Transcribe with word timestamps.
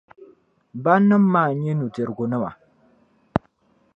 Bannim’ 0.83 1.23
maa 1.33 1.49
n-nyɛ 1.53 1.73
nudirgu 1.75 2.25
nima. 2.29 2.49